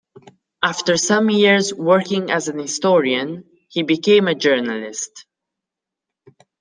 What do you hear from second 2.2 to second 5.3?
as a historian he became a journalist.